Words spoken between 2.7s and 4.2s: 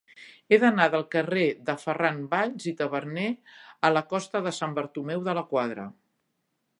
i Taberner a la